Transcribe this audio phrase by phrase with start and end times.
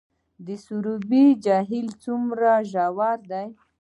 [0.45, 3.47] د سروبي جهیل څومره ژور دی؟